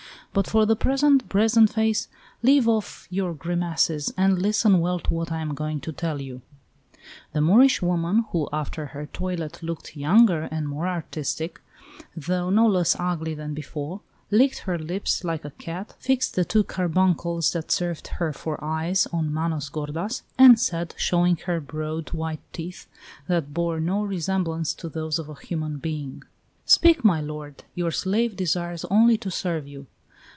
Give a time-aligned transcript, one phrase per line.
[0.33, 2.07] But for the present, brazenface,
[2.41, 6.41] leave off your grimaces, and listen well to what I am going to tell you."
[7.33, 11.59] The Moorish woman, who after her toilet looked younger and more artistic,
[12.15, 13.99] though no less ugly than before,
[14.31, 19.07] licked her lips like a cat, fixed the two carbuncles that served her for eyes
[19.11, 22.87] on Manos gordas, and said, showing her broad white teeth,
[23.27, 26.23] that bore no resemblance to those of a human being:
[26.65, 29.87] "Speak, my lord, your slave desires only to serve you."